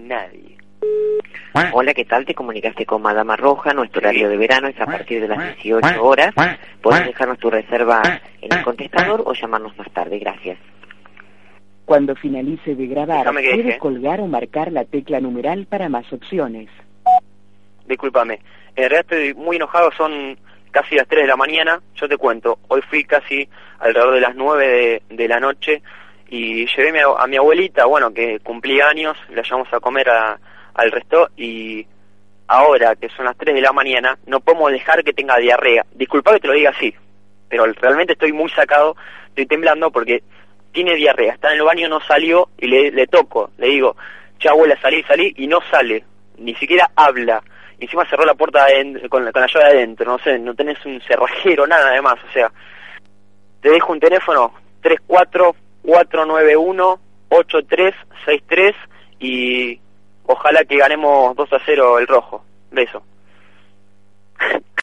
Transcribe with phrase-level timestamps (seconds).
[0.00, 0.56] nadie.
[1.72, 2.26] Hola, ¿qué tal?
[2.26, 3.72] Te comunicaste con Madama Roja.
[3.72, 6.34] Nuestro horario de verano es a partir de las 18 horas.
[6.82, 8.02] Puedes dejarnos tu reserva
[8.40, 10.18] en el contestador o llamarnos más tarde.
[10.18, 10.58] Gracias.
[11.84, 16.68] Cuando finalice de grabar, puede colgar o marcar la tecla numeral para más opciones.
[17.86, 18.40] Discúlpame.
[18.74, 20.38] En realidad estoy muy enojado, son
[20.70, 21.80] casi las 3 de la mañana.
[21.94, 23.48] Yo te cuento, hoy fui casi
[23.78, 25.82] alrededor de las 9 de, de la noche
[26.36, 30.38] y llevé a mi abuelita, bueno, que cumplía años, la llevamos a comer a-
[30.74, 31.86] al resto y
[32.48, 35.84] ahora que son las 3 de la mañana no podemos dejar que tenga diarrea.
[35.92, 36.92] Disculpa que te lo diga así,
[37.48, 38.96] pero realmente estoy muy sacado,
[39.28, 40.22] estoy temblando porque
[40.72, 43.96] tiene diarrea, está en el baño, no salió y le, le toco, le digo,
[44.38, 46.04] che abuela, salí, salí y no sale,
[46.38, 47.40] ni siquiera habla.
[47.78, 50.84] Encima cerró la puerta aden- con, la, con la llave adentro, no sé, no tenés
[50.84, 52.50] un cerrajero, nada además, o sea,
[53.60, 54.52] te dejo un teléfono
[55.84, 58.74] 34491-8363
[59.20, 59.78] y
[60.26, 62.44] ojalá que ganemos 2 a 0 el rojo.
[62.70, 63.02] Beso.